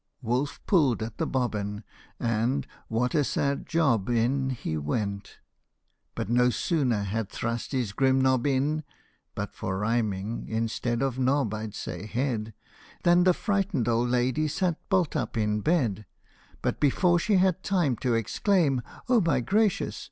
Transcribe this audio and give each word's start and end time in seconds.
Wolf 0.23 0.59
pulled 0.65 1.03
at 1.03 1.19
the 1.19 1.27
bobbin, 1.27 1.83
And 2.19 2.65
what 2.87 3.13
a 3.13 3.23
sad 3.23 3.67
job! 3.67 4.09
in 4.09 4.49
He 4.49 4.75
went; 4.75 5.37
but 6.15 6.27
no 6.27 6.49
sooner 6.49 7.03
had 7.03 7.29
thrust 7.29 7.71
his 7.71 7.91
grim 7.93 8.19
knob 8.19 8.47
in 8.47 8.83
(But 9.35 9.53
for 9.53 9.77
rhyming, 9.77 10.47
instead 10.49 11.03
Of 11.03 11.19
"knob" 11.19 11.53
I'd 11.53 11.75
say 11.75 12.07
"head") 12.07 12.55
Than 13.03 13.25
the 13.25 13.33
frightened 13.35 13.87
old 13.87 14.09
lady 14.09 14.47
sat 14.47 14.79
bolt 14.89 15.15
up 15.15 15.37
in 15.37 15.59
bed: 15.61 16.07
But 16.63 16.79
before 16.79 17.19
she 17.19 17.35
had 17.35 17.61
time 17.61 17.95
to 17.97 18.15
exclaim," 18.15 18.81
Oh 19.07 19.21
my 19.21 19.39
gracious 19.39 19.99